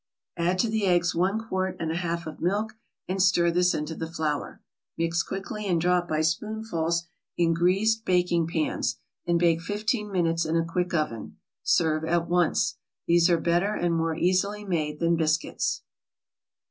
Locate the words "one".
1.13-1.37